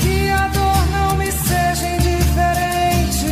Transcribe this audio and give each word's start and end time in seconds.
Que 0.00 0.30
a 0.30 0.48
dor 0.48 0.90
não 0.90 1.16
me 1.18 1.30
seja 1.30 1.86
indiferente. 1.96 3.26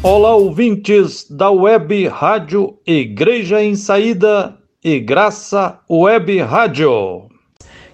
Olá, 0.00 0.36
ouvintes 0.36 1.26
da 1.28 1.50
Web 1.50 2.06
Rádio 2.06 2.78
Igreja 2.86 3.60
em 3.60 3.74
Saída 3.74 4.56
e 4.84 5.00
Graça 5.00 5.80
Web 5.90 6.40
Rádio. 6.40 7.28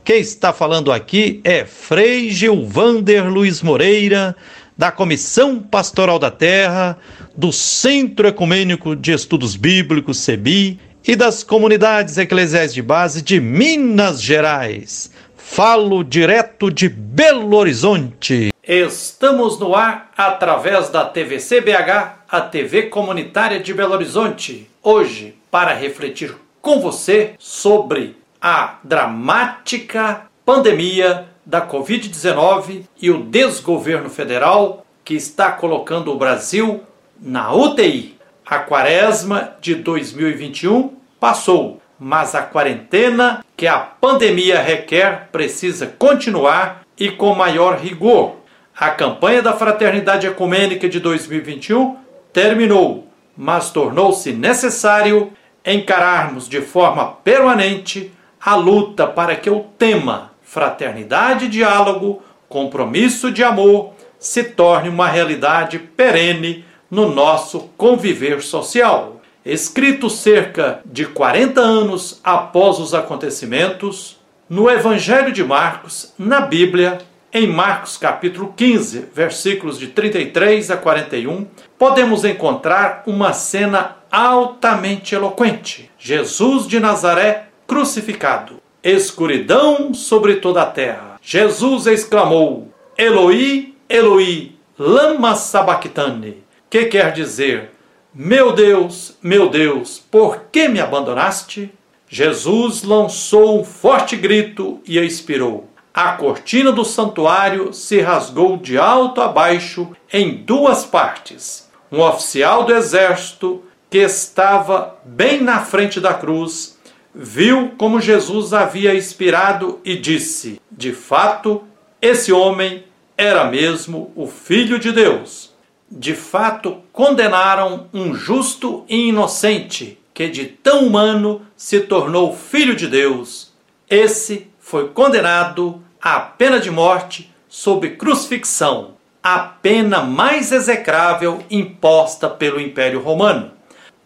Quem 0.04 0.20
está 0.20 0.52
falando 0.52 0.92
aqui 0.92 1.40
é 1.42 1.64
Frei 1.64 2.28
Gilvander 2.28 3.26
Luiz 3.32 3.62
Moreira, 3.62 4.36
da 4.76 4.92
Comissão 4.92 5.62
Pastoral 5.62 6.18
da 6.18 6.30
Terra, 6.30 6.98
do 7.34 7.50
Centro 7.50 8.28
Ecumênico 8.28 8.94
de 8.94 9.12
Estudos 9.12 9.56
Bíblicos, 9.56 10.18
CEBI, 10.18 10.78
e 11.06 11.14
das 11.14 11.42
comunidades 11.42 12.16
eclesiais 12.16 12.72
de 12.72 12.80
base 12.80 13.20
de 13.20 13.40
Minas 13.40 14.22
Gerais. 14.22 15.10
Falo 15.36 16.02
direto 16.02 16.70
de 16.70 16.88
Belo 16.88 17.56
Horizonte. 17.56 18.52
Estamos 18.62 19.58
no 19.58 19.74
ar 19.74 20.10
através 20.16 20.88
da 20.88 21.04
TVC 21.04 21.60
BH, 21.60 22.24
a 22.28 22.40
TV 22.40 22.84
comunitária 22.84 23.60
de 23.60 23.74
Belo 23.74 23.92
Horizonte. 23.92 24.68
Hoje, 24.82 25.36
para 25.50 25.74
refletir 25.74 26.34
com 26.62 26.80
você 26.80 27.34
sobre 27.38 28.16
a 28.40 28.78
dramática 28.82 30.22
pandemia 30.46 31.26
da 31.44 31.66
Covid-19 31.66 32.84
e 33.00 33.10
o 33.10 33.22
desgoverno 33.22 34.08
federal 34.08 34.86
que 35.04 35.14
está 35.14 35.52
colocando 35.52 36.10
o 36.10 36.16
Brasil 36.16 36.82
na 37.20 37.54
UTI. 37.54 38.16
A 38.46 38.58
quaresma 38.58 39.56
de 39.58 39.74
2021 39.74 40.94
passou, 41.18 41.80
mas 41.98 42.34
a 42.34 42.42
quarentena 42.42 43.42
que 43.56 43.66
a 43.66 43.78
pandemia 43.78 44.60
requer 44.60 45.28
precisa 45.32 45.86
continuar 45.86 46.82
e 46.98 47.10
com 47.10 47.34
maior 47.34 47.78
rigor. 47.78 48.36
A 48.78 48.90
campanha 48.90 49.40
da 49.40 49.54
Fraternidade 49.54 50.26
Ecumênica 50.26 50.90
de 50.90 51.00
2021 51.00 51.96
terminou, 52.34 53.08
mas 53.34 53.70
tornou-se 53.70 54.30
necessário 54.32 55.32
encararmos 55.64 56.46
de 56.46 56.60
forma 56.60 57.06
permanente 57.24 58.12
a 58.38 58.56
luta 58.56 59.06
para 59.06 59.36
que 59.36 59.48
o 59.48 59.60
tema 59.78 60.32
fraternidade 60.42 61.48
diálogo, 61.48 62.22
compromisso 62.46 63.30
de 63.30 63.42
amor, 63.42 63.94
se 64.18 64.44
torne 64.44 64.90
uma 64.90 65.08
realidade 65.08 65.78
perene 65.78 66.64
no 66.94 67.12
nosso 67.12 67.70
conviver 67.76 68.40
social. 68.40 69.20
Escrito 69.44 70.08
cerca 70.08 70.80
de 70.86 71.04
40 71.04 71.60
anos 71.60 72.20
após 72.22 72.78
os 72.78 72.94
acontecimentos, 72.94 74.16
no 74.48 74.70
Evangelho 74.70 75.32
de 75.32 75.42
Marcos, 75.42 76.14
na 76.16 76.42
Bíblia, 76.42 76.98
em 77.32 77.48
Marcos 77.48 77.96
capítulo 77.96 78.54
15, 78.56 79.08
versículos 79.12 79.76
de 79.76 79.88
33 79.88 80.70
a 80.70 80.76
41, 80.76 81.48
podemos 81.76 82.24
encontrar 82.24 83.02
uma 83.06 83.32
cena 83.32 83.96
altamente 84.08 85.16
eloquente. 85.16 85.90
Jesus 85.98 86.68
de 86.68 86.78
Nazaré 86.78 87.48
crucificado. 87.66 88.62
Escuridão 88.84 89.92
sobre 89.92 90.36
toda 90.36 90.62
a 90.62 90.66
terra. 90.66 91.18
Jesus 91.20 91.88
exclamou: 91.88 92.72
Eloi, 92.96 93.74
Eloi, 93.88 94.52
lama 94.78 95.34
sabachthani 95.34 96.43
que 96.74 96.86
quer 96.86 97.12
dizer: 97.12 97.70
Meu 98.12 98.52
Deus, 98.52 99.16
meu 99.22 99.48
Deus, 99.48 100.02
por 100.10 100.46
que 100.50 100.66
me 100.66 100.80
abandonaste? 100.80 101.72
Jesus 102.08 102.82
lançou 102.82 103.60
um 103.60 103.64
forte 103.64 104.16
grito 104.16 104.80
e 104.84 104.98
expirou. 104.98 105.70
A 105.94 106.14
cortina 106.14 106.72
do 106.72 106.84
santuário 106.84 107.72
se 107.72 108.00
rasgou 108.00 108.56
de 108.56 108.76
alto 108.76 109.20
a 109.20 109.28
baixo 109.28 109.92
em 110.12 110.38
duas 110.38 110.84
partes. 110.84 111.70
Um 111.92 112.00
oficial 112.00 112.64
do 112.64 112.74
exército, 112.74 113.62
que 113.88 113.98
estava 113.98 114.98
bem 115.04 115.40
na 115.40 115.60
frente 115.60 116.00
da 116.00 116.12
cruz, 116.12 116.76
viu 117.14 117.74
como 117.78 118.00
Jesus 118.00 118.52
havia 118.52 118.92
expirado 118.92 119.78
e 119.84 119.94
disse: 119.94 120.60
De 120.72 120.92
fato, 120.92 121.62
esse 122.02 122.32
homem 122.32 122.82
era 123.16 123.44
mesmo 123.44 124.10
o 124.16 124.26
Filho 124.26 124.80
de 124.80 124.90
Deus 124.90 125.53
de 125.90 126.14
fato 126.14 126.82
condenaram 126.92 127.88
um 127.92 128.14
justo 128.14 128.84
e 128.88 129.08
inocente 129.08 129.98
que 130.12 130.28
de 130.28 130.46
tão 130.46 130.86
humano 130.86 131.42
se 131.56 131.80
tornou 131.80 132.34
filho 132.34 132.76
de 132.76 132.86
Deus. 132.86 133.52
Esse 133.90 134.48
foi 134.58 134.88
condenado 134.88 135.82
à 136.00 136.20
pena 136.20 136.60
de 136.60 136.70
morte 136.70 137.32
sob 137.48 137.90
crucifixão, 137.96 138.94
a 139.22 139.38
pena 139.38 140.02
mais 140.02 140.52
execrável 140.52 141.44
imposta 141.50 142.28
pelo 142.28 142.60
Império 142.60 143.00
Romano. 143.00 143.52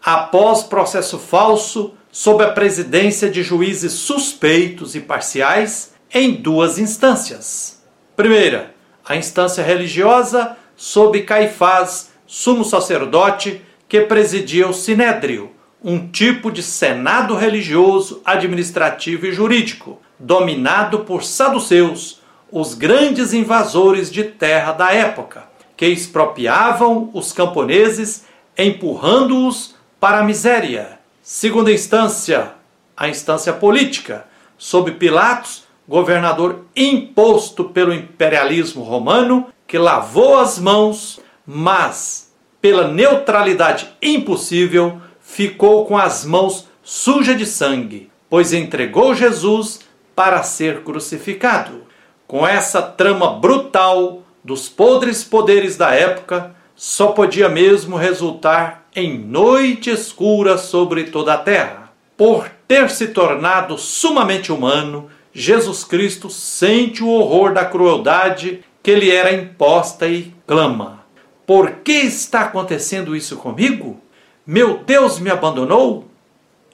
Após 0.03 0.63
processo 0.63 1.19
falso, 1.19 1.93
sob 2.11 2.43
a 2.43 2.51
presidência 2.51 3.29
de 3.29 3.43
juízes 3.43 3.93
suspeitos 3.93 4.95
e 4.95 5.01
parciais, 5.01 5.93
em 6.11 6.33
duas 6.33 6.79
instâncias. 6.79 7.83
Primeira, 8.15 8.73
a 9.05 9.15
instância 9.15 9.63
religiosa 9.63 10.57
sob 10.79 11.21
Caifás, 11.23 12.09
sumo 12.25 12.63
sacerdote, 12.63 13.61
que 13.85 13.99
presidia 13.99 14.65
o 14.65 14.73
Sinédrio, 14.73 15.51
um 15.83 16.07
tipo 16.07 16.49
de 16.49 16.63
senado 16.63 17.35
religioso, 17.35 18.21
administrativo 18.23 19.25
e 19.25 19.33
jurídico, 19.33 19.99
dominado 20.17 20.99
por 20.99 21.25
saduceus, 21.25 22.21
os 22.49 22.75
grandes 22.75 23.33
invasores 23.33 24.09
de 24.09 24.23
terra 24.23 24.71
da 24.71 24.93
época, 24.93 25.49
que 25.75 25.85
expropriavam 25.85 27.09
os 27.13 27.33
camponeses, 27.33 28.23
empurrando-os 28.57 29.75
para 29.99 30.19
a 30.19 30.23
miséria. 30.23 30.97
Segunda 31.21 31.73
instância, 31.73 32.53
a 32.95 33.09
instância 33.09 33.51
política, 33.51 34.25
sob 34.57 34.91
Pilatos, 34.93 35.65
governador 35.85 36.67
imposto 36.73 37.65
pelo 37.65 37.93
imperialismo 37.93 38.81
romano, 38.81 39.47
que 39.69 39.77
lavou 39.77 40.39
as 40.39 40.57
mãos, 40.57 41.19
mas 41.45 42.33
pela 42.59 42.87
neutralidade 42.87 43.87
impossível 44.01 44.99
ficou 45.21 45.85
com 45.85 45.95
as 45.95 46.25
mãos 46.25 46.67
sujas 46.81 47.37
de 47.37 47.45
sangue, 47.45 48.09
pois 48.27 48.51
entregou 48.51 49.13
Jesus 49.13 49.81
para 50.15 50.41
ser 50.41 50.81
crucificado. 50.81 51.83
Com 52.25 52.47
essa 52.47 52.81
trama 52.81 53.33
brutal 53.33 54.23
dos 54.43 54.67
podres 54.67 55.23
poderes 55.23 55.77
da 55.77 55.93
época, 55.93 56.55
só 56.75 57.09
podia 57.09 57.47
mesmo 57.47 57.95
resultar 57.95 58.87
em 58.95 59.19
noite 59.19 59.91
escura 59.91 60.57
sobre 60.57 61.03
toda 61.03 61.35
a 61.35 61.37
terra. 61.37 61.93
Por 62.17 62.49
ter 62.67 62.89
se 62.89 63.09
tornado 63.09 63.77
sumamente 63.77 64.51
humano, 64.51 65.11
Jesus 65.31 65.83
Cristo 65.83 66.27
sente 66.27 67.03
o 67.03 67.09
horror 67.09 67.53
da 67.53 67.65
crueldade 67.65 68.63
que 68.89 68.95
lhe 68.95 69.11
era 69.11 69.31
imposta 69.31 70.07
e 70.07 70.33
clama: 70.47 71.03
Por 71.45 71.83
que 71.83 71.91
está 71.91 72.41
acontecendo 72.41 73.15
isso 73.15 73.37
comigo? 73.37 74.01
Meu 74.43 74.79
Deus 74.79 75.19
me 75.19 75.29
abandonou? 75.29 76.07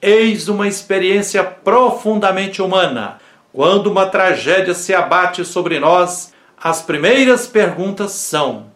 Eis 0.00 0.48
uma 0.48 0.66
experiência 0.66 1.44
profundamente 1.44 2.62
humana. 2.62 3.18
Quando 3.52 3.88
uma 3.88 4.06
tragédia 4.06 4.72
se 4.72 4.94
abate 4.94 5.44
sobre 5.44 5.78
nós, 5.78 6.32
as 6.56 6.80
primeiras 6.80 7.46
perguntas 7.46 8.12
são: 8.12 8.68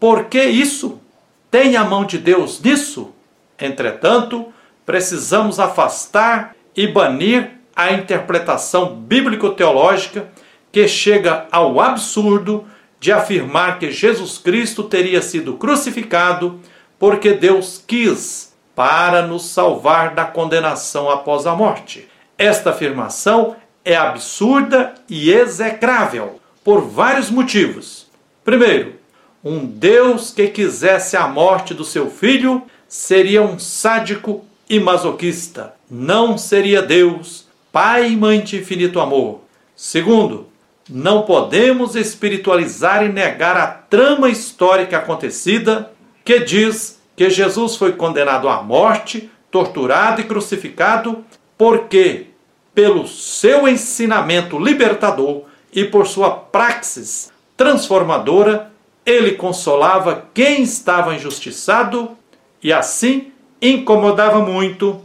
por 0.00 0.24
que 0.24 0.42
isso? 0.42 1.00
Tem 1.48 1.76
a 1.76 1.84
mão 1.84 2.04
de 2.04 2.18
Deus 2.18 2.60
nisso? 2.60 3.14
Entretanto, 3.56 4.52
precisamos 4.84 5.60
afastar 5.60 6.56
e 6.74 6.88
banir 6.88 7.52
a 7.76 7.92
interpretação 7.92 8.96
bíblico-teológica 8.96 10.28
que 10.72 10.88
chega 10.88 11.46
ao 11.52 11.80
absurdo 11.80 12.66
de 13.00 13.10
afirmar 13.10 13.78
que 13.78 13.90
Jesus 13.90 14.36
Cristo 14.36 14.84
teria 14.84 15.22
sido 15.22 15.54
crucificado 15.54 16.60
porque 16.98 17.32
Deus 17.32 17.82
quis 17.84 18.52
para 18.76 19.26
nos 19.26 19.46
salvar 19.46 20.14
da 20.14 20.26
condenação 20.26 21.10
após 21.10 21.46
a 21.46 21.56
morte. 21.56 22.06
Esta 22.36 22.70
afirmação 22.70 23.56
é 23.84 23.96
absurda 23.96 24.94
e 25.08 25.32
execrável 25.32 26.38
por 26.62 26.82
vários 26.82 27.30
motivos. 27.30 28.06
Primeiro, 28.44 28.96
um 29.42 29.64
Deus 29.64 30.30
que 30.30 30.48
quisesse 30.48 31.16
a 31.16 31.26
morte 31.26 31.72
do 31.72 31.84
seu 31.84 32.10
filho 32.10 32.62
seria 32.86 33.40
um 33.40 33.58
sádico 33.58 34.44
e 34.68 34.78
masoquista. 34.78 35.74
Não 35.90 36.36
seria 36.36 36.82
Deus, 36.82 37.46
Pai 37.72 38.10
e 38.10 38.16
Mãe 38.16 38.40
de 38.40 38.58
infinito 38.58 39.00
amor. 39.00 39.40
Segundo, 39.74 40.49
não 40.90 41.22
podemos 41.22 41.94
espiritualizar 41.94 43.04
e 43.04 43.08
negar 43.08 43.56
a 43.56 43.66
trama 43.66 44.28
histórica 44.28 44.98
acontecida 44.98 45.92
que 46.24 46.40
diz 46.40 47.00
que 47.16 47.30
Jesus 47.30 47.76
foi 47.76 47.92
condenado 47.92 48.48
à 48.48 48.62
morte, 48.62 49.30
torturado 49.50 50.20
e 50.20 50.24
crucificado 50.24 51.24
porque 51.56 52.26
pelo 52.74 53.06
seu 53.06 53.68
ensinamento 53.68 54.58
libertador 54.58 55.42
e 55.72 55.84
por 55.84 56.06
sua 56.06 56.30
praxis 56.30 57.30
transformadora, 57.56 58.72
ele 59.04 59.32
consolava 59.32 60.24
quem 60.32 60.62
estava 60.62 61.14
injustiçado 61.14 62.16
e 62.62 62.72
assim 62.72 63.32
incomodava 63.60 64.40
muito 64.40 65.00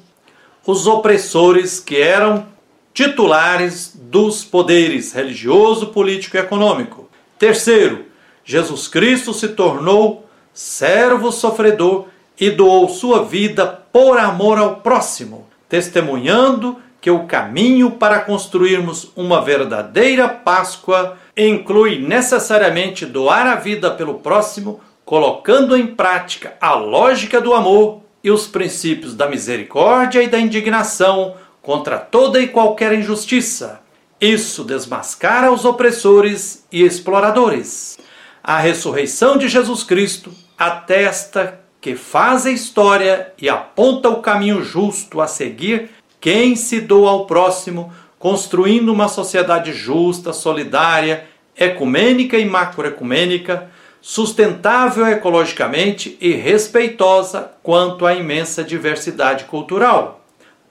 os 0.65 0.87
opressores 0.87 1.79
que 1.79 2.01
eram 2.01 2.54
titulares 2.95 3.91
dos 3.93 4.45
poderes 4.45 5.11
religioso, 5.11 5.87
político 5.87 6.37
e 6.37 6.39
econômico. 6.39 7.09
Terceiro, 7.37 8.05
Jesus 8.45 8.87
Cristo 8.87 9.33
se 9.33 9.49
tornou 9.49 10.25
servo 10.53 11.29
sofredor 11.29 12.05
e 12.39 12.49
doou 12.49 12.87
sua 12.87 13.25
vida 13.25 13.65
por 13.67 14.17
amor 14.17 14.57
ao 14.57 14.77
próximo, 14.77 15.45
testemunhando 15.67 16.77
que 17.01 17.11
o 17.11 17.25
caminho 17.25 17.91
para 17.91 18.21
construirmos 18.21 19.11
uma 19.13 19.41
verdadeira 19.41 20.29
Páscoa 20.29 21.17
inclui 21.35 21.99
necessariamente 21.99 23.05
doar 23.05 23.45
a 23.45 23.55
vida 23.55 23.91
pelo 23.91 24.15
próximo, 24.15 24.79
colocando 25.03 25.75
em 25.75 25.85
prática 25.85 26.53
a 26.61 26.73
lógica 26.73 27.41
do 27.41 27.53
amor 27.53 28.03
e 28.23 28.31
os 28.31 28.47
princípios 28.47 29.13
da 29.13 29.27
misericórdia 29.27 30.23
e 30.23 30.27
da 30.27 30.39
indignação 30.39 31.35
contra 31.65 31.97
toda 31.97 32.39
e 32.39 32.47
qualquer 32.47 32.93
injustiça. 32.93 33.81
Isso 34.21 34.63
desmascara 34.63 35.51
os 35.51 35.65
opressores 35.65 36.63
e 36.71 36.83
exploradores. 36.83 37.97
A 38.43 38.59
ressurreição 38.59 39.35
de 39.35 39.47
Jesus 39.47 39.83
Cristo 39.83 40.31
atesta 40.55 41.59
que 41.81 41.95
faz 41.95 42.45
a 42.45 42.51
história 42.51 43.33
e 43.41 43.49
aponta 43.49 44.09
o 44.09 44.21
caminho 44.21 44.63
justo 44.63 45.19
a 45.19 45.27
seguir 45.27 45.89
quem 46.21 46.55
se 46.55 46.79
doa 46.79 47.09
ao 47.09 47.25
próximo, 47.25 47.91
construindo 48.19 48.93
uma 48.93 49.07
sociedade 49.07 49.73
justa, 49.73 50.33
solidária, 50.33 51.25
ecumênica 51.57 52.37
e 52.37 52.45
macroecumênica, 52.45 53.71
sustentável 53.99 55.07
ecologicamente 55.07 56.15
e 56.21 56.31
respeitosa 56.31 57.51
quanto 57.63 58.05
à 58.05 58.13
imensa 58.13 58.63
diversidade 58.63 59.45
cultural. 59.45 60.14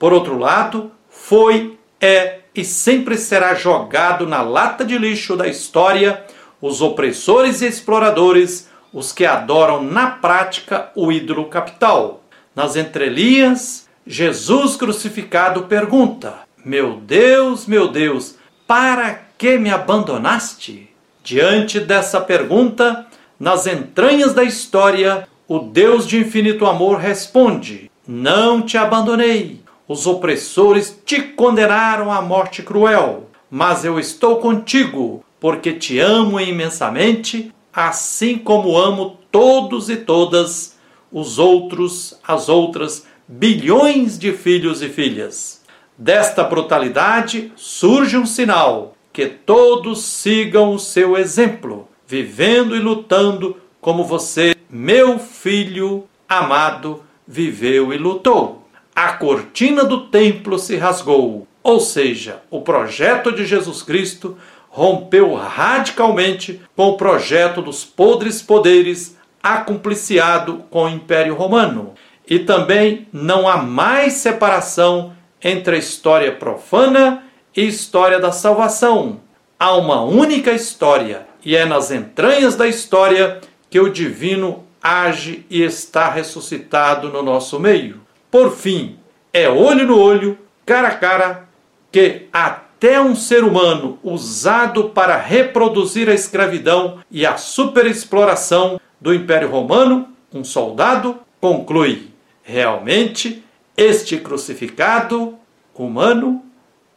Por 0.05 0.13
outro 0.13 0.37
lado, 0.37 0.93
foi, 1.09 1.79
é 1.99 2.41
e 2.55 2.63
sempre 2.63 3.17
será 3.17 3.55
jogado 3.55 4.27
na 4.27 4.43
lata 4.43 4.85
de 4.85 4.99
lixo 4.99 5.35
da 5.35 5.49
história 5.49 6.27
os 6.61 6.83
opressores 6.83 7.63
e 7.63 7.67
exploradores, 7.67 8.69
os 8.93 9.13
que 9.13 9.25
adoram 9.25 9.83
na 9.83 10.11
prática 10.11 10.91
o 10.95 11.11
ídolo 11.11 11.47
capital. 11.47 12.23
Nas 12.55 12.77
entrelinhas, 12.77 13.89
Jesus 14.07 14.77
crucificado 14.77 15.63
pergunta: 15.63 16.35
Meu 16.63 17.01
Deus, 17.01 17.65
meu 17.65 17.89
Deus, 17.89 18.35
para 18.67 19.23
que 19.39 19.57
me 19.57 19.71
abandonaste? 19.71 20.91
Diante 21.23 21.81
dessa 21.81 22.21
pergunta, 22.21 23.07
nas 23.41 23.67
entranhas 23.67 24.35
da 24.35 24.45
história, 24.45 25.27
o 25.49 25.61
Deus 25.61 26.07
de 26.07 26.19
infinito 26.19 26.67
amor 26.67 26.99
responde: 26.99 27.91
Não 28.07 28.61
te 28.61 28.77
abandonei. 28.77 29.64
Os 29.87 30.07
opressores 30.07 31.01
te 31.05 31.21
condenaram 31.21 32.11
à 32.11 32.23
morte 32.23 32.63
cruel, 32.63 33.29
mas 33.51 33.85
eu 33.85 33.99
estou 33.99 34.37
contigo, 34.37 35.25
porque 35.39 35.73
te 35.73 35.99
amo 35.99 36.41
imensamente, 36.41 37.53
assim 37.73 38.39
como 38.39 38.79
amo 38.79 39.19
todos 39.31 39.91
e 39.91 39.97
todas 39.97 40.79
os 41.13 41.39
outros, 41.39 42.19
as 42.27 42.49
outras 42.49 43.07
bilhões 43.29 44.19
de 44.19 44.33
filhos 44.33 44.83
e 44.83 44.89
filhas. 44.89 45.63
Desta 45.97 46.43
brutalidade 46.43 47.53
surge 47.55 48.17
um 48.17 48.27
sinal: 48.27 48.95
que 49.13 49.27
todos 49.27 50.03
sigam 50.03 50.75
o 50.75 50.79
seu 50.79 51.17
exemplo 51.17 51.89
vivendo 52.07 52.77
e 52.77 52.79
lutando 52.79 53.57
como 53.81 54.05
você, 54.05 54.55
meu 54.69 55.19
filho 55.19 56.05
amado, 56.29 57.03
viveu 57.27 57.93
e 57.93 57.99
lutou. 57.99 58.64
A 58.95 59.15
cortina 59.15 59.85
do 59.85 60.07
templo 60.07 60.57
se 60.57 60.77
rasgou, 60.77 61.49
ou 61.63 61.81
seja, 61.81 62.43
o 62.49 62.61
projeto 62.61 63.33
de 63.33 63.45
Jesus 63.45 63.83
Cristo 63.83 64.39
rompeu 64.69 65.35
radicalmente 65.35 66.61
com 66.77 66.91
o 66.91 66.97
projeto 66.97 67.61
dos 67.61 67.85
podres 67.85 68.41
poderes 68.41 69.17
acumpliciado 69.43 70.65
com 70.71 70.85
o 70.85 70.89
Império 70.89 71.35
Romano. 71.35 71.95
E 72.29 72.39
também 72.39 73.09
não 73.13 73.49
há 73.49 73.57
mais 73.57 74.15
separação 74.15 75.13
entre 75.43 75.77
a 75.77 75.79
história 75.79 76.33
profana 76.33 77.25
e 77.55 77.67
história 77.67 78.21
da 78.21 78.33
salvação. 78.33 79.21
Há 79.59 79.75
uma 79.77 80.03
única 80.03 80.53
história 80.53 81.27
e 81.45 81.57
é 81.57 81.65
nas 81.65 81.91
entranhas 81.91 82.57
da 82.57 82.67
história 82.67 83.41
que 83.69 83.81
o 83.81 83.93
divino 83.93 84.65
age 84.83 85.45
e 85.51 85.63
está 85.63 86.09
ressuscitado 86.09 87.11
no 87.11 87.23
nosso 87.23 87.59
meio. 87.59 88.04
Por 88.35 88.51
fim, 88.51 88.99
é 89.33 89.49
olho 89.49 89.87
no 89.87 89.97
olho, 89.97 90.37
cara 90.67 90.89
a 90.89 90.97
cara, 90.97 91.49
que 91.93 92.27
até 92.33 93.01
um 93.01 93.15
ser 93.15 93.45
humano 93.45 93.97
usado 94.03 94.91
para 94.91 95.17
reproduzir 95.17 96.09
a 96.09 96.15
escravidão 96.15 96.99
e 97.09 97.25
a 97.25 97.37
superexploração 97.37 98.81
do 99.01 99.15
Império 99.15 99.49
Romano, 99.49 100.09
um 100.33 100.43
soldado, 100.43 101.21
conclui: 101.41 102.09
realmente 102.43 103.45
este 103.77 104.17
crucificado 104.17 105.39
humano 105.73 106.43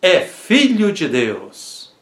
é 0.02 0.22
filho 0.22 0.92
de 0.92 1.08
Deus. 1.08 1.94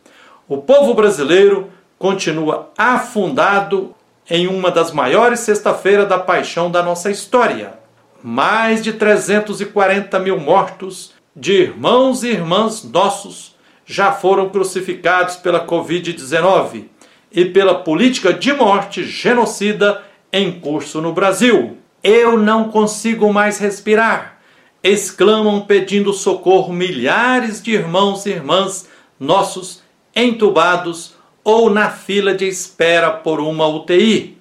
O 0.48 0.60
povo 0.60 0.94
brasileiro 0.94 1.70
continua 2.00 2.72
afundado 2.78 3.94
em 4.30 4.48
uma 4.48 4.72
das 4.72 4.94
maiores 4.94 5.42
sexta-feiras 5.42 6.08
da 6.08 6.18
paixão 6.18 6.72
da 6.72 6.82
nossa 6.82 7.12
história. 7.12 7.84
Mais 8.28 8.82
de 8.82 8.92
340 8.92 10.18
mil 10.18 10.40
mortos 10.40 11.14
de 11.36 11.54
irmãos 11.54 12.24
e 12.24 12.30
irmãs 12.30 12.84
nossos 12.84 13.56
já 13.86 14.12
foram 14.12 14.50
crucificados 14.50 15.36
pela 15.36 15.68
Covid-19 15.68 16.86
e 17.32 17.46
pela 17.46 17.76
política 17.76 18.34
de 18.34 18.52
morte 18.52 19.04
genocida 19.04 20.02
em 20.34 20.60
curso 20.60 21.00
no 21.02 21.14
Brasil. 21.14 21.78
Eu 22.04 22.36
não 22.36 22.70
consigo 22.70 23.32
mais 23.32 23.60
respirar! 23.60 24.40
exclamam 24.84 25.62
pedindo 25.62 26.12
socorro 26.12 26.74
milhares 26.74 27.62
de 27.62 27.74
irmãos 27.74 28.26
e 28.26 28.32
irmãs 28.32 28.90
nossos 29.20 29.84
entubados 30.16 31.14
ou 31.44 31.70
na 31.70 31.92
fila 31.92 32.34
de 32.34 32.48
espera 32.48 33.12
por 33.12 33.40
uma 33.40 33.68
UTI. 33.68 34.36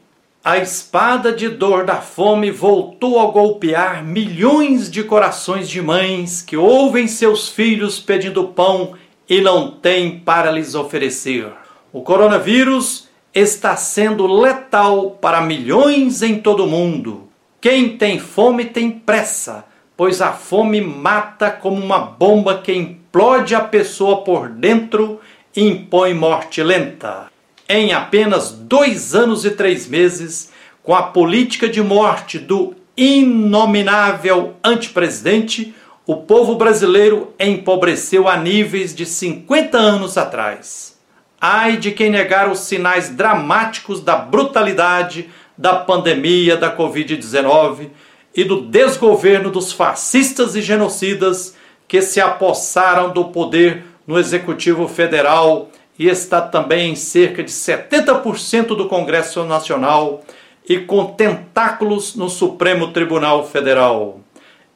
A 0.47 0.59
espada 0.59 1.33
de 1.33 1.49
dor 1.49 1.87
da 1.87 2.03
fome 2.03 2.51
voltou 2.51 3.19
a 3.19 3.31
golpear 3.31 4.05
milhões 4.05 4.91
de 4.91 5.03
corações 5.03 5.67
de 5.67 5.81
mães 5.81 6.43
que 6.43 6.55
ouvem 6.55 7.09
seus 7.09 7.49
filhos 7.49 7.99
pedindo 7.99 8.49
pão 8.49 8.93
e 9.27 9.41
não 9.41 9.71
têm 9.71 10.19
para 10.19 10.51
lhes 10.51 10.75
oferecer. 10.75 11.51
O 11.91 12.03
coronavírus 12.03 13.09
está 13.35 13.75
sendo 13.75 14.27
letal 14.27 15.13
para 15.13 15.41
milhões 15.41 16.21
em 16.21 16.39
todo 16.39 16.65
o 16.65 16.69
mundo. 16.69 17.27
Quem 17.59 17.97
tem 17.97 18.19
fome 18.19 18.67
tem 18.67 18.91
pressa, 18.91 19.65
pois 19.97 20.21
a 20.21 20.33
fome 20.33 20.79
mata 20.79 21.51
como 21.51 21.83
uma 21.83 22.01
bomba 22.01 22.59
que 22.59 22.75
implode 22.75 23.55
a 23.55 23.63
pessoa 23.63 24.19
por 24.19 24.51
dentro 24.51 25.21
impõe 25.57 26.13
morte 26.13 26.63
lenta. 26.63 27.33
Em 27.69 27.95
apenas 27.95 28.51
dois 28.51 29.15
anos 29.15 29.45
e 29.45 29.51
três 29.51 29.89
meses, 29.89 30.53
com 30.83 30.95
a 30.95 31.03
política 31.03 31.67
de 31.67 31.83
morte 31.83 32.39
do 32.39 32.75
inominável 32.95 34.55
antepresidente, 34.63 35.75
o 36.07 36.17
povo 36.17 36.57
brasileiro 36.57 37.33
empobreceu 37.41 38.29
a 38.29 38.37
níveis 38.37 38.95
de 38.95 39.07
50 39.07 39.79
anos 39.79 40.19
atrás. 40.19 40.99
Ai 41.41 41.79
de 41.79 41.91
quem 41.91 42.11
negar 42.11 42.51
os 42.51 42.61
sinais 42.61 43.09
dramáticos 43.09 44.01
da 44.01 44.17
brutalidade 44.17 45.31
da 45.57 45.75
pandemia 45.75 46.59
da 46.59 46.77
Covid-19 46.77 47.89
e 48.37 48.45
do 48.45 48.61
desgoverno 48.61 49.51
dos 49.51 49.73
fascistas 49.73 50.55
e 50.55 50.61
genocidas 50.61 51.55
que 51.89 52.03
se 52.03 52.21
apossaram 52.21 53.11
do 53.11 53.27
poder 53.27 53.85
no 54.07 54.19
Executivo 54.19 54.87
Federal 54.87 55.71
e 55.99 56.09
está 56.09 56.41
também 56.41 56.93
em 56.93 56.97
cerca 56.97 57.43
de 57.43 57.51
70% 57.51 58.69
do 58.69 58.89
Congresso 58.89 59.45
Nacional 59.45 60.23
e 60.69 60.79
com 60.79 61.07
tentáculos 61.07 62.15
no 62.15 62.29
Supremo 62.29 62.93
Tribunal 62.93 63.47
Federal. 63.47 64.21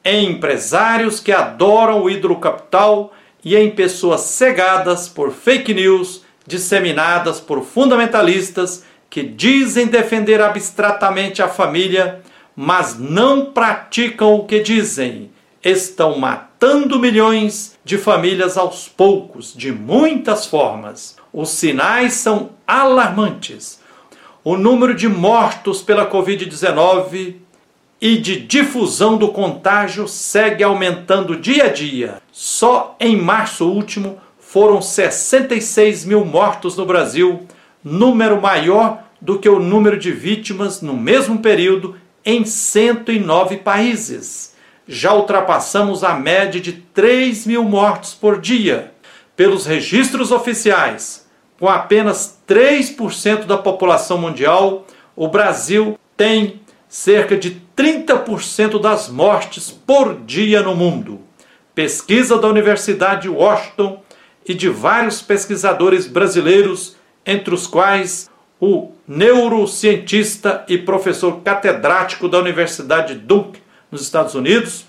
Em 0.03 0.31
empresários 0.31 1.19
que 1.19 1.31
adoram 1.31 2.03
o 2.03 2.09
hidrocapital 2.09 3.11
e 3.43 3.55
em 3.55 3.69
pessoas 3.71 4.21
cegadas 4.21 5.07
por 5.07 5.31
fake 5.31 5.73
news 5.73 6.23
disseminadas 6.45 7.39
por 7.39 7.63
fundamentalistas 7.63 8.83
que 9.09 9.23
dizem 9.23 9.87
defender 9.87 10.41
abstratamente 10.41 11.41
a 11.41 11.47
família, 11.47 12.21
mas 12.55 12.97
não 12.97 13.47
praticam 13.47 14.35
o 14.35 14.45
que 14.45 14.59
dizem 14.59 15.31
estão 15.63 16.17
matando 16.17 16.99
milhões 16.99 17.77
de 17.83 17.97
famílias 17.97 18.57
aos 18.57 18.87
poucos, 18.87 19.53
de 19.53 19.71
muitas 19.71 20.45
formas. 20.45 21.17
Os 21.33 21.49
sinais 21.49 22.13
são 22.13 22.51
alarmantes. 22.65 23.79
O 24.43 24.57
número 24.57 24.93
de 24.93 25.07
mortos 25.07 25.81
pela 25.81 26.09
Covid-19 26.09 27.35
e 28.01 28.17
de 28.17 28.39
difusão 28.39 29.17
do 29.17 29.27
contágio 29.29 30.07
segue 30.07 30.63
aumentando 30.63 31.35
dia 31.35 31.65
a 31.65 31.67
dia. 31.67 32.21
Só 32.31 32.95
em 32.99 33.17
março 33.17 33.67
último 33.67 34.19
foram 34.39 34.81
66 34.81 36.05
mil 36.05 36.23
mortos 36.23 36.77
no 36.77 36.85
Brasil, 36.85 37.45
número 37.83 38.41
maior 38.41 39.03
do 39.21 39.37
que 39.37 39.49
o 39.49 39.59
número 39.59 39.99
de 39.99 40.11
vítimas 40.11 40.81
no 40.81 40.95
mesmo 40.95 41.39
período 41.39 41.95
em 42.25 42.45
109 42.45 43.57
países. 43.57 44.55
Já 44.91 45.13
ultrapassamos 45.13 46.03
a 46.03 46.15
média 46.15 46.59
de 46.59 46.73
3 46.73 47.45
mil 47.45 47.63
mortos 47.63 48.15
por 48.15 48.41
dia. 48.41 48.91
Pelos 49.35 49.67
registros 49.67 50.31
oficiais, 50.31 51.29
com 51.59 51.69
apenas 51.69 52.39
3% 52.47 53.45
da 53.45 53.55
população 53.55 54.17
mundial, 54.17 54.87
o 55.15 55.27
Brasil 55.27 55.95
tem 56.17 56.61
cerca 56.87 57.37
de 57.37 57.61
30% 57.77 58.81
das 58.81 59.09
mortes 59.09 59.69
por 59.69 60.21
dia 60.25 60.63
no 60.63 60.73
mundo. 60.73 61.19
Pesquisa 61.75 62.39
da 62.39 62.47
Universidade 62.47 63.21
de 63.21 63.29
Washington 63.29 64.01
e 64.43 64.55
de 64.55 64.69
vários 64.69 65.21
pesquisadores 65.21 66.07
brasileiros, 66.07 66.95
entre 67.23 67.53
os 67.53 67.67
quais 67.67 68.27
o 68.59 68.91
neurocientista 69.07 70.65
e 70.67 70.79
professor 70.79 71.41
catedrático 71.41 72.27
da 72.27 72.39
Universidade 72.39 73.13
Duke, 73.13 73.68
nos 73.91 74.01
Estados 74.01 74.35
Unidos, 74.35 74.85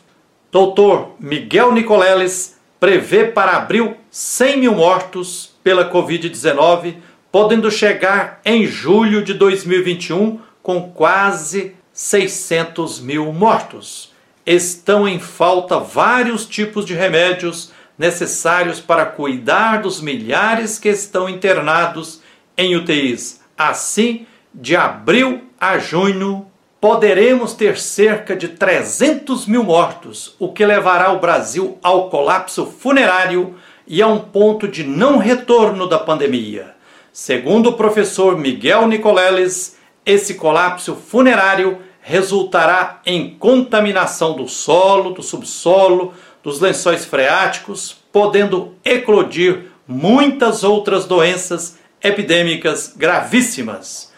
Dr. 0.51 1.13
Miguel 1.19 1.73
Nicoleles, 1.73 2.59
prevê 2.79 3.25
para 3.27 3.57
abril 3.57 3.97
100 4.11 4.59
mil 4.59 4.75
mortos 4.75 5.55
pela 5.63 5.91
Covid-19, 5.91 6.97
podendo 7.31 7.71
chegar 7.71 8.41
em 8.45 8.67
julho 8.67 9.23
de 9.23 9.35
2021 9.35 10.41
com 10.63 10.91
quase 10.91 11.77
600 11.93 13.01
mil 13.01 13.33
mortos. 13.33 14.13
Estão 14.45 15.07
em 15.07 15.21
falta 15.21 15.79
vários 15.79 16.47
tipos 16.47 16.85
de 16.85 16.95
remédios 16.95 17.73
necessários 17.97 18.81
para 18.81 19.05
cuidar 19.05 19.83
dos 19.83 20.01
milhares 20.01 20.79
que 20.79 20.89
estão 20.89 21.29
internados 21.29 22.23
em 22.57 22.75
UTIs. 22.75 23.41
Assim, 23.57 24.27
de 24.55 24.75
abril 24.75 25.45
a 25.61 25.79
junho, 25.79 26.50
poderemos 26.81 27.53
ter 27.53 27.79
cerca 27.79 28.35
de 28.35 28.49
300 28.49 29.47
mil 29.47 29.63
mortos, 29.63 30.35
o 30.39 30.51
que 30.51 30.65
levará 30.65 31.13
o 31.13 31.21
Brasil 31.21 31.79
ao 31.83 32.09
colapso 32.09 32.65
funerário 32.65 33.55
e 33.87 34.01
a 34.01 34.07
um 34.07 34.19
ponto 34.19 34.67
de 34.67 34.83
não 34.83 35.19
retorno 35.19 35.87
da 35.87 35.99
pandemia. 35.99 36.75
Segundo 37.13 37.71
o 37.71 37.73
professor 37.75 38.39
Miguel 38.39 38.89
Nicoleles, 38.89 39.77
esse 40.07 40.35
colapso 40.35 40.97
funerário 40.97 41.79
resultará 42.01 43.03
em 43.05 43.37
contaminação 43.39 44.35
do 44.35 44.49
solo, 44.49 45.11
do 45.11 45.23
subsolo, 45.23 46.15
dos 46.43 46.61
lençóis 46.61 47.05
freáticos, 47.05 47.95
podendo 48.11 48.75
eclodir 48.83 49.67
muitas 49.87 50.65
outras 50.65 51.05
doenças 51.05 51.79
epidêmicas 52.03 52.95
gravíssimas. 52.97 54.10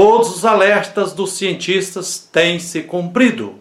Todos 0.00 0.30
os 0.32 0.44
alertas 0.44 1.12
dos 1.12 1.32
cientistas 1.32 2.18
têm 2.32 2.60
se 2.60 2.82
cumprido. 2.82 3.56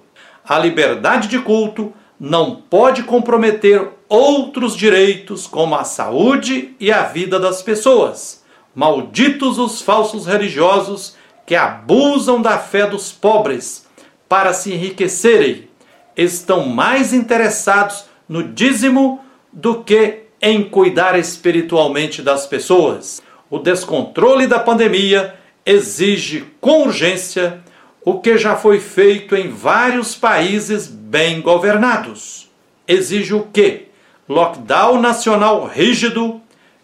A 0.48 0.60
liberdade 0.60 1.28
de 1.28 1.40
culto 1.40 1.92
não 2.20 2.58
pode 2.58 3.02
comprometer 3.02 3.90
outros 4.08 4.76
direitos, 4.76 5.48
como 5.48 5.74
a 5.74 5.84
saúde 5.84 6.76
e 6.80 6.92
a 6.92 7.02
vida 7.06 7.40
das 7.40 7.64
pessoas. 7.64 8.44
Malditos 8.76 9.58
os 9.58 9.82
falsos 9.82 10.28
religiosos 10.28 11.16
que 11.44 11.56
abusam 11.56 12.40
da 12.40 12.60
fé 12.60 12.86
dos 12.86 13.12
pobres 13.12 13.88
para 14.30 14.54
se 14.54 14.72
enriquecerem. 14.72 15.68
Estão 16.16 16.68
mais 16.68 17.14
interessados 17.14 18.06
no 18.30 18.44
dízimo 18.44 19.26
do 19.52 19.84
que 19.84 20.26
em 20.40 20.70
cuidar 20.70 21.18
espiritualmente 21.18 22.22
das 22.22 22.46
pessoas. 22.46 23.24
O 23.50 23.58
descontrole 23.58 24.46
da 24.46 24.60
pandemia 24.60 25.34
exige 25.68 26.46
com 26.62 26.84
urgência 26.84 27.60
o 28.02 28.22
que 28.22 28.38
já 28.38 28.56
foi 28.56 28.80
feito 28.80 29.36
em 29.36 29.50
vários 29.50 30.16
países 30.16 30.88
bem 30.88 31.42
governados. 31.42 32.50
Exige 32.88 33.34
o 33.34 33.50
quê? 33.52 33.88
Lockdown 34.30 35.02
nacional 35.02 35.68
rígido 35.68 36.42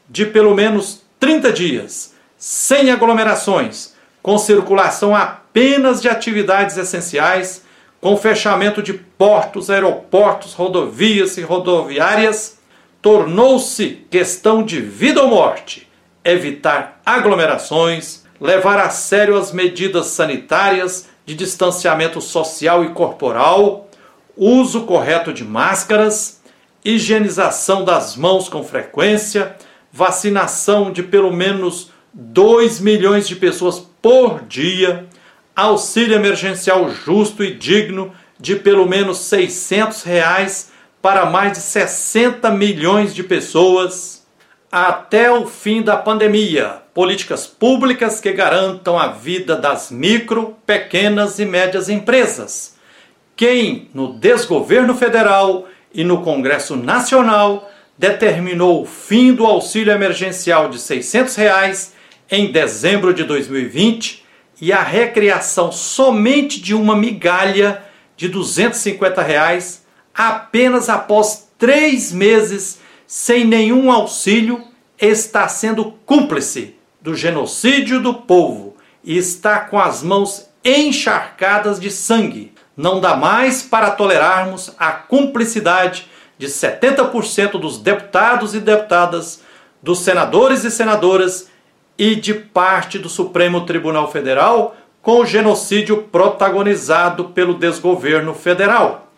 de 0.10 0.26
pelo 0.26 0.54
menos 0.54 1.02
30 1.18 1.54
dias, 1.54 2.14
sem 2.38 2.92
aglomerações, 2.92 3.94
com 4.22 4.38
circulação 4.38 5.16
apenas 5.16 6.02
de 6.02 6.10
atividades 6.10 6.76
essenciais, 6.76 7.64
com 8.02 8.18
fechamento 8.18 8.84
de 8.84 8.92
portos, 8.92 9.70
aeroportos, 9.70 10.54
rodovias 10.54 11.38
e 11.38 11.42
rodoviárias, 11.42 12.60
tornou-se 13.02 14.06
questão 14.12 14.62
de 14.62 14.82
vida 14.82 15.22
ou 15.24 15.30
morte 15.30 15.90
evitar 16.22 17.02
aglomerações, 17.06 18.23
levar 18.44 18.78
a 18.78 18.90
sério 18.90 19.38
as 19.38 19.54
medidas 19.54 20.08
sanitárias 20.08 21.08
de 21.26 21.34
distanciamento 21.34 22.20
social 22.20 22.84
e 22.84 22.90
corporal, 22.90 23.90
uso 24.36 24.82
correto 24.82 25.32
de 25.32 25.46
máscaras, 25.46 26.42
higienização 26.84 27.86
das 27.86 28.18
mãos 28.18 28.50
com 28.50 28.62
frequência, 28.62 29.56
vacinação 29.90 30.92
de 30.92 31.02
pelo 31.02 31.32
menos 31.32 31.90
2 32.14 32.82
milhões 32.82 33.30
de 33.30 33.38
pessoas 33.38 33.88
por 34.02 34.42
dia, 34.42 35.06
auxílio 35.56 36.14
emergencial 36.14 36.90
justo 36.90 37.46
e 37.46 37.54
digno 37.54 38.14
de 38.38 38.58
pelo 38.58 38.86
menos 38.86 39.20
600 39.20 40.04
reais 40.04 40.70
para 41.02 41.26
mais 41.26 41.54
de 41.54 41.60
60 41.60 42.52
milhões 42.52 43.16
de 43.16 43.24
pessoas 43.24 44.23
até 44.74 45.32
o 45.32 45.46
fim 45.46 45.84
da 45.84 45.96
pandemia. 45.96 46.82
Políticas 46.96 47.46
públicas 47.46 48.20
que 48.20 48.32
garantam 48.32 48.98
a 48.98 49.10
vida 49.10 49.56
das 49.56 49.92
micro, 49.92 50.58
pequenas 50.66 51.38
e 51.38 51.46
médias 51.46 51.90
empresas. 51.90 52.76
Quem, 53.36 53.88
no 53.94 54.14
desgoverno 54.14 54.96
federal 54.96 55.68
e 55.94 56.04
no 56.04 56.24
Congresso 56.24 56.76
Nacional, 56.76 57.72
determinou 57.96 58.82
o 58.82 58.86
fim 58.88 59.32
do 59.32 59.46
auxílio 59.46 59.94
emergencial 59.94 60.70
de 60.70 60.80
600 60.80 61.36
reais 61.36 61.94
em 62.32 62.52
dezembro 62.52 63.14
de 63.14 63.24
2020 63.26 64.26
e 64.60 64.74
a 64.74 64.82
recriação 64.82 65.72
somente 65.72 66.60
de 66.60 66.74
uma 66.74 66.96
migalha 66.96 67.84
de 68.18 68.28
250 68.28 69.22
reais 69.22 69.86
apenas 70.16 70.90
após 70.90 71.48
três 71.60 72.12
meses 72.12 72.82
sem 73.08 73.46
nenhum 73.46 73.92
auxílio, 73.92 74.64
está 74.98 75.48
sendo 75.48 75.94
cúmplice 76.06 76.76
do 77.02 77.16
genocídio 77.16 78.00
do 78.00 78.14
povo 78.14 78.76
e 79.04 79.18
está 79.18 79.60
com 79.60 79.80
as 79.80 80.02
mãos 80.02 80.50
encharcadas 80.64 81.80
de 81.80 81.92
sangue. 81.92 82.54
Não 82.76 83.02
dá 83.02 83.16
mais 83.16 83.62
para 83.62 83.92
tolerarmos 83.92 84.74
a 84.80 84.92
cumplicidade 84.92 86.08
de 86.38 86.48
70% 86.48 87.60
dos 87.60 87.78
deputados 87.78 88.56
e 88.56 88.60
deputadas, 88.60 89.42
dos 89.82 90.00
senadores 90.00 90.64
e 90.64 90.72
senadoras 90.72 91.50
e 91.98 92.16
de 92.16 92.34
parte 92.34 92.98
do 92.98 93.10
Supremo 93.10 93.66
Tribunal 93.66 94.12
Federal 94.12 94.76
com 95.02 95.20
o 95.20 95.26
genocídio 95.26 96.04
protagonizado 96.04 97.26
pelo 97.26 97.56
desgoverno 97.56 98.34
federal. 98.34 99.12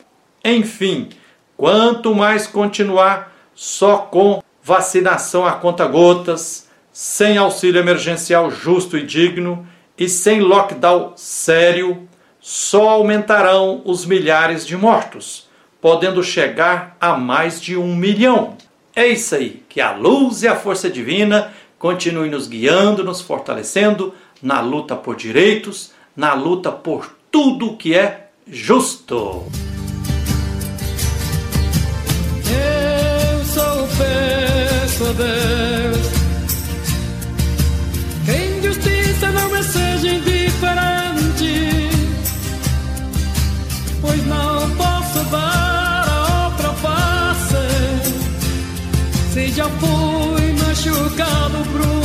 Enfim, 0.44 1.10
quanto 1.56 2.14
mais 2.14 2.48
continuar 2.48 3.35
só 3.56 3.98
com 3.98 4.44
vacinação 4.62 5.46
a 5.46 5.54
conta-gotas, 5.54 6.68
sem 6.92 7.38
auxílio 7.38 7.80
emergencial 7.80 8.52
justo 8.52 8.98
e 8.98 9.06
digno 9.06 9.66
e 9.98 10.10
sem 10.10 10.42
lockdown 10.42 11.14
sério, 11.16 12.08
só 12.40 12.90
aumentarão 12.90 13.82
os 13.86 14.06
milhares 14.06 14.68
de 14.68 14.78
mortos, 14.78 15.50
podendo 15.82 16.22
chegar 16.24 16.96
a 17.00 17.16
mais 17.18 17.62
de 17.62 17.78
um 17.78 17.96
milhão. 17.96 18.58
É 18.96 19.08
isso 19.08 19.36
aí, 19.36 19.64
que 19.68 19.82
a 19.82 19.92
luz 19.92 20.44
e 20.44 20.48
a 20.48 20.56
força 20.56 20.90
divina 20.90 21.54
continuem 21.78 22.32
nos 22.32 22.48
guiando, 22.48 23.04
nos 23.04 23.22
fortalecendo 23.22 24.14
na 24.42 24.62
luta 24.62 24.96
por 24.96 25.16
direitos, 25.16 25.92
na 26.16 26.34
luta 26.34 26.72
por 26.72 27.16
tudo 27.32 27.78
que 27.78 27.96
é 27.96 28.28
justo. 28.48 29.44
saber. 35.06 35.92
Que 38.26 38.32
a 38.32 38.46
injustiça 38.58 39.32
não 39.32 39.50
me 39.52 39.64
seja 39.64 40.08
indiferente, 40.08 41.90
pois 44.02 44.26
não 44.26 44.70
posso 44.72 45.20
dar 45.30 46.06
a 46.10 46.46
outra 46.46 46.74
face. 46.84 47.66
Se 49.34 49.48
já 49.50 49.70
fui 49.70 50.54
machucado 50.54 51.58
por 51.72 52.05